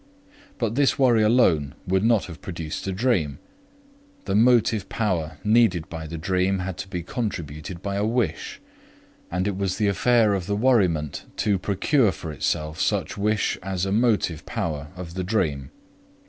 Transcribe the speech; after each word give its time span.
But 0.57 0.73
this 0.73 0.97
worry 0.97 1.21
alone 1.21 1.75
would 1.85 2.03
not 2.03 2.25
have 2.25 2.41
produced 2.41 2.87
a 2.87 2.91
dream; 2.91 3.37
the 4.25 4.33
motive 4.33 4.89
power 4.89 5.37
needed 5.43 5.87
by 5.89 6.07
the 6.07 6.17
dream 6.17 6.57
had 6.57 6.75
to 6.79 6.87
be 6.87 7.03
contributed 7.03 7.83
by 7.83 7.97
a 7.97 8.03
wish, 8.03 8.59
and 9.29 9.47
it 9.47 9.55
was 9.55 9.77
the 9.77 9.87
affair 9.87 10.33
of 10.33 10.47
the 10.47 10.55
worriment 10.55 11.25
to 11.37 11.59
procure 11.59 12.11
for 12.11 12.31
itself 12.31 12.81
such 12.81 13.15
wish 13.15 13.59
as 13.61 13.85
a 13.85 13.91
motive 13.91 14.43
power 14.47 14.87
of 14.95 15.13
the 15.13 15.23
dream. 15.23 15.69